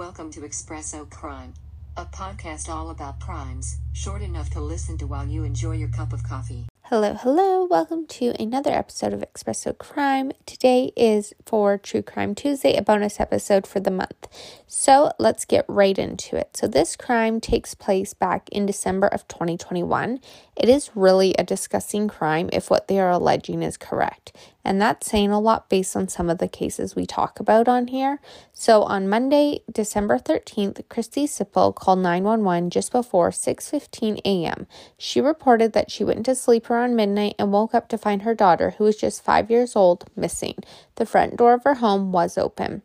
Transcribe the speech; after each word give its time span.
Welcome 0.00 0.30
to 0.30 0.46
Express-o 0.46 1.04
Crime, 1.04 1.52
a 1.94 2.06
podcast 2.06 2.70
all 2.70 2.88
about 2.88 3.20
crimes, 3.20 3.76
short 3.92 4.22
enough 4.22 4.48
to 4.52 4.58
listen 4.58 4.96
to 4.96 5.06
while 5.06 5.26
you 5.26 5.44
enjoy 5.44 5.72
your 5.72 5.90
cup 5.90 6.14
of 6.14 6.22
coffee. 6.24 6.64
Hello, 6.84 7.12
hello. 7.12 7.66
Welcome 7.66 8.06
to 8.06 8.34
another 8.40 8.70
episode 8.70 9.12
of 9.12 9.22
Express-o 9.22 9.74
Crime. 9.74 10.32
Today 10.46 10.92
is 10.96 11.34
for 11.44 11.76
True 11.76 12.00
Crime 12.00 12.34
Tuesday, 12.34 12.76
a 12.76 12.82
bonus 12.82 13.20
episode 13.20 13.66
for 13.66 13.78
the 13.78 13.90
month. 13.90 14.26
So 14.66 15.12
let's 15.18 15.44
get 15.44 15.66
right 15.68 15.98
into 15.98 16.34
it. 16.34 16.56
So, 16.56 16.66
this 16.66 16.96
crime 16.96 17.38
takes 17.38 17.74
place 17.74 18.14
back 18.14 18.48
in 18.48 18.64
December 18.64 19.06
of 19.06 19.28
2021. 19.28 20.18
It 20.56 20.68
is 20.70 20.90
really 20.94 21.34
a 21.38 21.44
disgusting 21.44 22.08
crime 22.08 22.48
if 22.54 22.70
what 22.70 22.88
they 22.88 22.98
are 22.98 23.10
alleging 23.10 23.62
is 23.62 23.76
correct. 23.76 24.34
And 24.64 24.80
that's 24.80 25.10
saying 25.10 25.30
a 25.30 25.40
lot 25.40 25.70
based 25.70 25.96
on 25.96 26.08
some 26.08 26.28
of 26.28 26.38
the 26.38 26.48
cases 26.48 26.94
we 26.94 27.06
talk 27.06 27.40
about 27.40 27.66
on 27.66 27.86
here. 27.86 28.20
So 28.52 28.82
on 28.82 29.08
Monday, 29.08 29.62
December 29.72 30.18
13th, 30.18 30.86
Christy 30.88 31.26
Sipple 31.26 31.74
called 31.74 32.00
911 32.00 32.68
just 32.70 32.92
before 32.92 33.30
6:15 33.30 34.20
a.m. 34.24 34.66
She 34.98 35.20
reported 35.20 35.72
that 35.72 35.90
she 35.90 36.04
went 36.04 36.26
to 36.26 36.34
sleep 36.34 36.68
around 36.68 36.94
midnight 36.94 37.36
and 37.38 37.52
woke 37.52 37.74
up 37.74 37.88
to 37.88 37.98
find 37.98 38.22
her 38.22 38.34
daughter, 38.34 38.74
who 38.76 38.84
was 38.84 38.96
just 38.96 39.24
5 39.24 39.50
years 39.50 39.74
old, 39.74 40.04
missing. 40.14 40.56
The 40.96 41.06
front 41.06 41.36
door 41.36 41.54
of 41.54 41.64
her 41.64 41.76
home 41.76 42.12
was 42.12 42.36
open. 42.36 42.82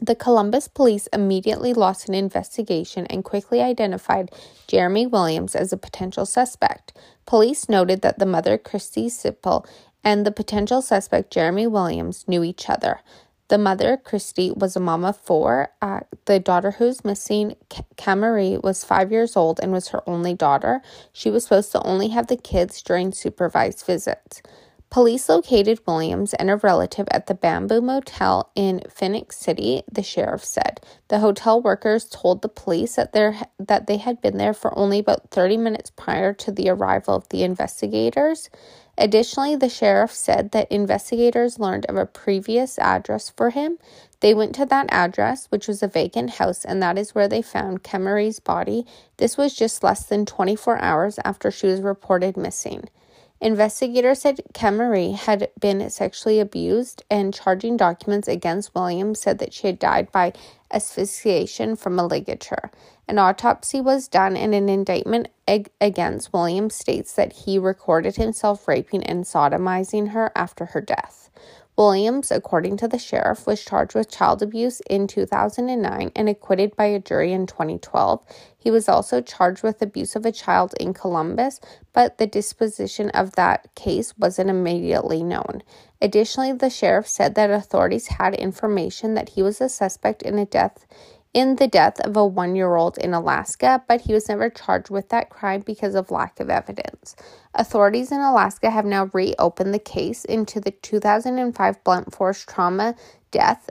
The 0.00 0.16
Columbus 0.16 0.66
police 0.66 1.06
immediately 1.12 1.72
launched 1.72 2.08
an 2.08 2.14
investigation 2.14 3.06
and 3.06 3.22
quickly 3.22 3.60
identified 3.60 4.32
Jeremy 4.66 5.06
Williams 5.06 5.54
as 5.54 5.72
a 5.72 5.76
potential 5.76 6.26
suspect. 6.26 6.92
Police 7.24 7.68
noted 7.68 8.02
that 8.02 8.18
the 8.18 8.26
mother, 8.26 8.58
Christy 8.58 9.06
Sipple, 9.06 9.64
and 10.04 10.26
the 10.26 10.32
potential 10.32 10.82
suspect, 10.82 11.32
Jeremy 11.32 11.66
Williams, 11.66 12.24
knew 12.28 12.42
each 12.42 12.68
other. 12.68 13.00
The 13.48 13.58
mother, 13.58 13.98
Christy, 13.98 14.50
was 14.50 14.76
a 14.76 14.80
mom 14.80 15.04
of 15.04 15.18
four. 15.18 15.68
Uh, 15.82 16.00
the 16.24 16.40
daughter 16.40 16.70
who's 16.72 17.04
missing, 17.04 17.56
Kamarie, 17.96 18.62
was 18.62 18.84
five 18.84 19.12
years 19.12 19.36
old 19.36 19.60
and 19.62 19.72
was 19.72 19.88
her 19.88 20.08
only 20.08 20.34
daughter. 20.34 20.80
She 21.12 21.30
was 21.30 21.44
supposed 21.44 21.70
to 21.72 21.82
only 21.82 22.08
have 22.08 22.28
the 22.28 22.36
kids 22.36 22.80
during 22.80 23.12
supervised 23.12 23.84
visits. 23.84 24.40
Police 24.90 25.28
located 25.28 25.80
Williams 25.86 26.34
and 26.34 26.50
a 26.50 26.56
relative 26.56 27.08
at 27.10 27.26
the 27.26 27.34
Bamboo 27.34 27.80
Motel 27.82 28.50
in 28.54 28.82
Phenix 28.90 29.36
City, 29.38 29.82
the 29.90 30.02
sheriff 30.02 30.44
said. 30.44 30.80
The 31.08 31.20
hotel 31.20 31.62
workers 31.62 32.06
told 32.06 32.42
the 32.42 32.48
police 32.48 32.96
that, 32.96 33.12
there, 33.12 33.38
that 33.58 33.86
they 33.86 33.98
had 33.98 34.20
been 34.22 34.38
there 34.38 34.54
for 34.54 34.78
only 34.78 34.98
about 34.98 35.30
30 35.30 35.58
minutes 35.58 35.90
prior 35.90 36.34
to 36.34 36.52
the 36.52 36.70
arrival 36.70 37.14
of 37.14 37.28
the 37.30 37.42
investigators. 37.42 38.50
Additionally, 38.98 39.56
the 39.56 39.68
sheriff 39.70 40.12
said 40.12 40.52
that 40.52 40.70
investigators 40.70 41.58
learned 41.58 41.86
of 41.86 41.96
a 41.96 42.06
previous 42.06 42.78
address 42.78 43.30
for 43.30 43.50
him. 43.50 43.78
They 44.20 44.34
went 44.34 44.54
to 44.56 44.66
that 44.66 44.86
address, 44.92 45.46
which 45.46 45.68
was 45.68 45.82
a 45.82 45.88
vacant 45.88 46.30
house, 46.32 46.64
and 46.64 46.82
that 46.82 46.98
is 46.98 47.14
where 47.14 47.28
they 47.28 47.42
found 47.42 47.82
Kamarie's 47.82 48.40
body. 48.40 48.86
This 49.16 49.36
was 49.36 49.54
just 49.54 49.82
less 49.82 50.04
than 50.04 50.26
24 50.26 50.78
hours 50.78 51.18
after 51.24 51.50
she 51.50 51.66
was 51.66 51.80
reported 51.80 52.36
missing. 52.36 52.88
Investigators 53.42 54.20
said 54.20 54.40
Kamarie 54.54 55.16
had 55.16 55.50
been 55.58 55.90
sexually 55.90 56.38
abused, 56.38 57.02
and 57.10 57.34
charging 57.34 57.76
documents 57.76 58.28
against 58.28 58.72
Williams 58.72 59.20
said 59.20 59.40
that 59.40 59.52
she 59.52 59.66
had 59.66 59.80
died 59.80 60.12
by 60.12 60.32
asphyxiation 60.70 61.74
from 61.74 61.98
a 61.98 62.06
ligature. 62.06 62.70
An 63.08 63.18
autopsy 63.18 63.80
was 63.80 64.06
done, 64.06 64.36
and 64.36 64.54
an 64.54 64.68
indictment 64.68 65.26
ag- 65.48 65.72
against 65.80 66.32
Williams 66.32 66.76
states 66.76 67.14
that 67.14 67.32
he 67.32 67.58
recorded 67.58 68.14
himself 68.14 68.68
raping 68.68 69.02
and 69.02 69.24
sodomizing 69.24 70.10
her 70.10 70.30
after 70.36 70.66
her 70.66 70.80
death. 70.80 71.28
Williams, 71.76 72.30
according 72.30 72.76
to 72.78 72.88
the 72.88 72.98
sheriff, 72.98 73.46
was 73.46 73.64
charged 73.64 73.94
with 73.94 74.10
child 74.10 74.42
abuse 74.42 74.80
in 74.90 75.06
2009 75.06 76.12
and 76.14 76.28
acquitted 76.28 76.76
by 76.76 76.84
a 76.86 77.00
jury 77.00 77.32
in 77.32 77.46
2012. 77.46 78.20
He 78.58 78.70
was 78.70 78.88
also 78.88 79.22
charged 79.22 79.62
with 79.62 79.82
abuse 79.82 80.14
of 80.14 80.26
a 80.26 80.32
child 80.32 80.74
in 80.78 80.94
Columbus, 80.94 81.60
but 81.92 82.18
the 82.18 82.26
disposition 82.26 83.10
of 83.10 83.32
that 83.36 83.74
case 83.74 84.16
wasn't 84.18 84.50
immediately 84.50 85.22
known. 85.22 85.62
Additionally, 86.00 86.52
the 86.52 86.70
sheriff 86.70 87.08
said 87.08 87.34
that 87.36 87.50
authorities 87.50 88.08
had 88.08 88.34
information 88.34 89.14
that 89.14 89.30
he 89.30 89.42
was 89.42 89.60
a 89.60 89.68
suspect 89.68 90.22
in 90.22 90.38
a 90.38 90.46
death 90.46 90.86
in 91.34 91.56
the 91.56 91.68
death 91.68 92.00
of 92.00 92.16
a 92.16 92.26
one 92.26 92.56
year 92.56 92.76
old 92.76 92.98
in 92.98 93.14
Alaska, 93.14 93.82
but 93.88 94.02
he 94.02 94.14
was 94.14 94.28
never 94.28 94.50
charged 94.50 94.90
with 94.90 95.08
that 95.10 95.30
crime 95.30 95.62
because 95.62 95.94
of 95.94 96.10
lack 96.10 96.40
of 96.40 96.50
evidence. 96.50 97.16
Authorities 97.54 98.12
in 98.12 98.20
Alaska 98.20 98.70
have 98.70 98.84
now 98.86 99.10
reopened 99.12 99.74
the 99.74 99.78
case 99.78 100.24
into 100.24 100.60
the 100.60 100.72
2005 100.72 101.84
blunt 101.84 102.14
force 102.14 102.44
trauma 102.44 102.94
death. 103.30 103.70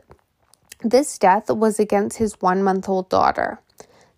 This 0.84 1.18
death 1.20 1.50
was 1.50 1.80
against 1.80 2.18
his 2.18 2.42
one 2.42 2.64
month 2.64 2.90
old 2.90 3.10
daughter. 3.10 3.60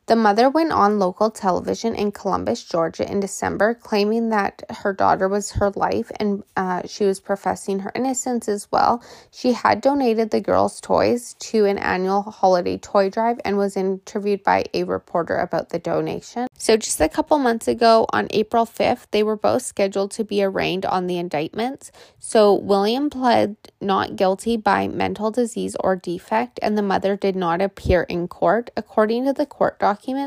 The 0.06 0.18
mother 0.18 0.50
went 0.50 0.74
on 0.74 1.00
local 1.00 1.30
television 1.30 1.96
in 1.96 2.12
Columbus, 2.12 2.62
Georgia 2.62 3.10
in 3.10 3.22
December, 3.22 3.74
claiming 3.74 4.30
that 4.30 4.62
her 4.70 4.92
daughter 4.92 5.30
was 5.30 5.52
her 5.52 5.70
life 5.72 6.12
and 6.18 6.44
uh, 6.58 6.82
she 6.86 7.06
was 7.06 7.22
professing 7.22 7.80
her 7.80 7.92
innocence 7.96 8.50
as 8.50 8.68
well. 8.70 9.02
She 9.32 9.54
had 9.54 9.80
donated 9.80 10.32
the 10.32 10.42
girls' 10.42 10.82
toys 10.82 11.36
to 11.36 11.66
an 11.66 11.78
annual 11.78 12.22
holiday 12.24 12.78
toy 12.78 13.10
drive 13.10 13.40
and 13.46 13.58
was 13.58 13.78
interviewed 13.78 14.44
by 14.44 14.66
a 14.74 14.84
reporter 14.84 15.38
about 15.38 15.70
the 15.70 15.80
donation. 15.80 16.48
So, 16.58 16.76
just 16.76 17.00
a 17.00 17.08
couple 17.08 17.38
months 17.40 17.70
ago, 17.70 18.06
on 18.12 18.28
April 18.32 18.66
5th, 18.66 19.08
they 19.12 19.24
were 19.24 19.38
both 19.38 19.62
scheduled 19.62 20.12
to 20.12 20.26
be 20.26 20.44
arraigned 20.44 20.86
on 20.86 21.08
the 21.08 21.18
indictments. 21.18 21.92
So, 22.20 22.54
William 22.54 23.10
pled 23.10 23.56
not 23.80 24.18
guilty 24.18 24.58
by 24.58 24.88
mental 24.88 25.32
disease 25.32 25.78
or 25.80 25.96
defect, 25.96 26.60
and 26.62 26.78
the 26.78 26.82
mother 26.82 27.16
did 27.16 27.36
not 27.38 27.62
appear 27.62 28.04
in 28.04 28.28
court. 28.28 28.70
According 28.76 29.26
to 29.26 29.34
the 29.34 29.46
court 29.46 29.80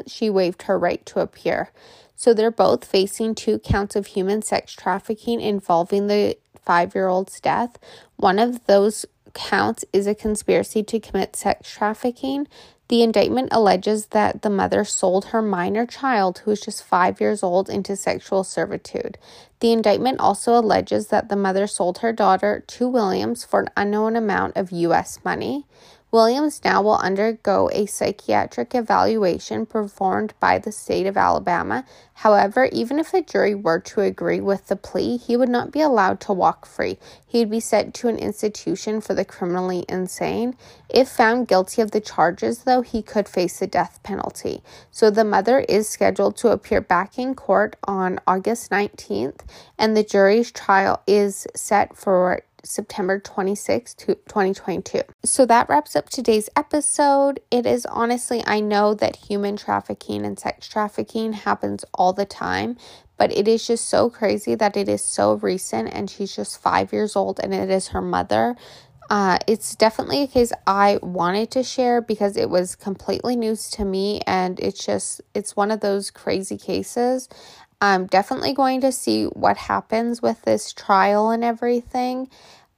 she 0.09 0.31
waived 0.31 0.62
her 0.62 0.78
right 0.78 1.04
to 1.06 1.21
appear. 1.21 1.71
So, 2.16 2.32
they're 2.32 2.50
both 2.50 2.84
facing 2.84 3.34
two 3.34 3.59
counts 3.59 3.97
of 3.97 4.06
human 4.06 4.43
sex 4.43 4.72
trafficking 4.72 5.41
involving 5.41 6.06
the 6.06 6.37
five 6.65 6.94
year 6.94 7.09
old's 7.09 7.41
death. 7.41 7.78
One 8.16 8.38
of 8.38 8.66
those 8.66 9.06
counts 9.34 9.84
is 9.93 10.06
a 10.06 10.15
conspiracy 10.15 10.82
to 10.82 11.00
commit 11.00 11.37
sex 11.37 11.71
trafficking. 11.71 12.49
The 12.88 13.03
indictment 13.03 13.49
alleges 13.50 14.06
that 14.06 14.43
the 14.43 14.50
mother 14.50 14.84
sold 14.84 15.26
her 15.26 15.43
minor 15.43 15.87
child, 15.87 16.38
who 16.38 16.50
was 16.53 16.60
just 16.60 16.84
five 16.84 17.21
years 17.21 17.43
old, 17.43 17.69
into 17.69 17.97
sexual 17.97 18.44
servitude. 18.44 19.19
The 19.60 19.72
indictment 19.72 20.21
also 20.21 20.59
alleges 20.59 21.09
that 21.09 21.28
the 21.28 21.37
mother 21.37 21.66
sold 21.66 21.99
her 21.99 22.12
daughter 22.12 22.62
to 22.66 22.88
Williams 22.88 23.44
for 23.44 23.60
an 23.60 23.71
unknown 23.76 24.16
amount 24.16 24.56
of 24.56 24.71
U.S. 24.71 25.19
money. 25.25 25.66
Williams 26.12 26.62
now 26.65 26.81
will 26.81 26.97
undergo 26.97 27.69
a 27.72 27.84
psychiatric 27.84 28.75
evaluation 28.75 29.67
performed 29.67 30.33
by 30.39 30.59
the 30.59 30.71
state 30.71 31.06
of 31.06 31.17
Alabama. 31.17 31.84
However, 32.15 32.67
even 32.72 33.00
if 33.00 33.12
a 33.12 33.22
jury 33.22 33.55
were 33.55 33.81
to 33.81 34.00
agree 34.03 34.41
with 34.41 34.69
the 34.69 34.77
plea, 34.77 35.17
he 35.17 35.37
would 35.37 35.49
not 35.49 35.72
be 35.72 35.81
allowed 35.81 36.21
to 36.21 36.33
walk 36.33 36.65
free. 36.65 36.99
He 37.27 37.41
would 37.41 37.50
be 37.50 37.61
sent 37.61 37.93
to 37.97 38.09
an 38.09 38.19
institution 38.19 39.00
for 39.00 39.15
the 39.15 39.25
criminally 39.25 39.84
insane. 39.89 40.56
If 40.89 41.09
found 41.09 41.49
guilty 41.49 41.83
of 41.83 41.91
the 41.91 42.00
charges, 42.00 42.61
though, 42.61 42.83
he 42.83 43.03
could 43.03 43.28
face 43.28 43.59
the 43.59 43.67
death 43.67 44.00
penalty. 44.05 44.62
So 44.93 45.11
the 45.11 45.25
mother 45.25 45.61
is 45.61 45.88
scheduled 45.88 46.37
to 46.38 46.49
appear 46.49 46.81
back 46.81 47.19
in 47.19 47.34
court 47.34 47.77
on 47.84 48.21
August 48.27 48.71
19th, 48.71 49.41
and 49.77 49.97
the 49.97 50.05
jury's 50.05 50.53
trial 50.53 51.03
is 51.06 51.47
set 51.55 51.97
for 51.97 52.43
September 52.66 53.19
26, 53.19 53.94
2022. 53.94 55.03
So 55.25 55.47
that 55.47 55.69
wraps 55.69 55.97
up 55.97 56.09
today's 56.09 56.49
episode. 56.56 57.41
It 57.50 57.66
is 57.66 57.87
honestly, 57.87 58.43
I 58.47 58.60
know 58.60 58.94
that 58.94 59.16
human 59.16 59.56
trafficking 59.56 60.25
and 60.25 60.38
sex 60.38 60.69
trafficking 60.69 61.32
happens 61.32 61.84
all 61.94 62.12
the 62.12 62.26
time, 62.26 62.76
but 63.16 63.32
it 63.32 63.49
is 63.49 63.67
just 63.67 63.88
so 63.88 64.11
crazy 64.11 64.55
that 64.55 64.76
it 64.76 64.88
is 64.88 65.02
so 65.02 65.35
recent 65.35 65.93
and 65.93 66.11
she's 66.11 66.35
just 66.35 66.61
five 66.61 66.93
years 66.93 67.17
old 67.17 67.40
and 67.43 67.55
it 67.55 67.70
is 67.70 67.88
her 67.88 68.02
mother. 68.02 68.56
Uh, 69.08 69.38
it's 69.46 69.76
definitely 69.76 70.23
a 70.23 70.26
case 70.26 70.52
I 70.67 70.99
wanted 71.00 71.50
to 71.52 71.62
share 71.62 72.00
because 72.00 72.37
it 72.37 72.50
was 72.50 72.75
completely 72.75 73.37
news 73.37 73.70
to 73.70 73.85
me 73.85 74.20
and 74.26 74.58
it's 74.58 74.85
just, 74.85 75.20
it's 75.32 75.55
one 75.55 75.70
of 75.70 75.81
those 75.81 76.11
crazy 76.11 76.58
cases. 76.58 77.29
I'm 77.81 78.06
definitely 78.06 78.55
going 78.55 78.81
to 78.81 78.93
see 78.93 79.25
what 79.25 79.56
happens 79.56 80.23
with 80.23 80.43
this 80.43 80.73
trial 80.73 81.31
and 81.31 81.44
everything. 81.44 82.29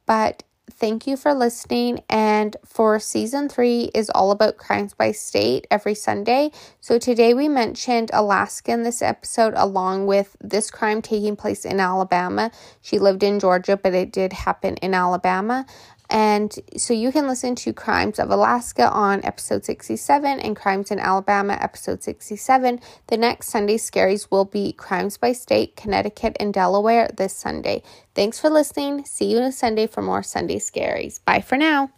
But 0.09 0.43
thank 0.71 1.07
you 1.07 1.19
for 1.19 1.35
listening. 1.35 2.01
And 2.09 2.57
for 2.65 2.99
season 2.99 3.51
three 3.51 3.91
is 3.95 4.11
all 4.11 4.31
about 4.31 4.57
crimes 4.57 4.95
by 4.95 5.13
state 5.13 5.67
every 5.71 5.95
Sunday. 5.95 6.51
So 6.81 6.99
today 6.99 7.35
we 7.35 7.49
mentioned 7.49 8.11
Alaska 8.15 8.73
in 8.73 8.85
this 8.85 9.03
episode, 9.03 9.53
along 9.55 10.07
with 10.07 10.35
this 10.41 10.71
crime 10.71 11.03
taking 11.03 11.37
place 11.37 11.67
in 11.67 11.79
Alabama. 11.79 12.51
She 12.81 12.99
lived 12.99 13.23
in 13.23 13.39
Georgia, 13.39 13.77
but 13.77 13.95
it 13.95 14.11
did 14.11 14.33
happen 14.33 14.77
in 14.79 14.95
Alabama. 14.95 15.67
And 16.11 16.55
so 16.77 16.95
you 16.95 17.13
can 17.13 17.27
listen 17.29 17.55
to 17.57 17.73
Crimes 17.73 18.19
of 18.19 18.31
Alaska 18.31 18.91
on 18.91 19.25
episode 19.25 19.65
67 19.65 20.41
and 20.41 20.57
Crimes 20.57 20.91
in 20.91 20.99
Alabama 20.99 21.59
episode 21.61 22.03
67. 22.03 22.81
The 23.09 23.17
next 23.17 23.49
Sunday 23.49 23.77
Scaries 23.77 24.31
will 24.31 24.47
be 24.47 24.73
Crimes 24.73 25.19
by 25.19 25.33
State, 25.33 25.77
Connecticut, 25.77 26.37
and 26.41 26.55
Delaware 26.55 27.11
this 27.15 27.35
Sunday. 27.35 27.83
Thanks 28.15 28.41
for 28.41 28.49
listening. 28.49 29.05
See 29.05 29.33
you 29.33 29.39
on 29.39 29.53
Sunday 29.53 29.87
for 29.87 30.03
more 30.03 30.23
Sunday 30.23 30.59
Scaries. 30.59 31.21
Bye 31.25 31.43
for 31.43 31.59
now. 31.59 31.91